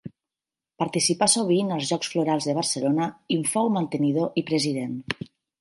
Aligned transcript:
Participà 0.83 1.27
sovint 1.33 1.69
als 1.75 1.85
Jocs 1.91 2.11
Florals 2.15 2.49
de 2.51 2.57
Barcelona, 2.63 3.11
i 3.35 3.41
en 3.43 3.47
fou 3.55 3.73
mantenidor 3.79 4.43
i 4.45 4.49
president. 4.53 4.99